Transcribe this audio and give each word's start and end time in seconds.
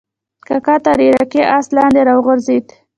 کاکا 0.47 0.75
تر 0.85 0.97
عراقي 1.07 1.41
آس 1.57 1.67
لاندې 1.75 2.01
راوغورځېد. 2.09 2.65